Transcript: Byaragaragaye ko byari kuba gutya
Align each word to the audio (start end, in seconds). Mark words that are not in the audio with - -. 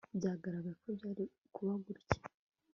Byaragaragaye 0.17 0.75
ko 0.81 0.87
byari 0.97 1.23
kuba 1.53 1.73
gutya 1.85 2.19